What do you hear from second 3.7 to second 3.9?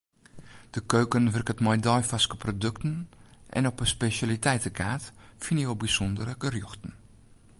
op 'e